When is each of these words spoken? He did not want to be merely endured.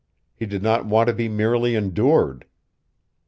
He 0.33 0.47
did 0.47 0.63
not 0.63 0.87
want 0.87 1.05
to 1.09 1.13
be 1.13 1.29
merely 1.29 1.75
endured. 1.75 2.45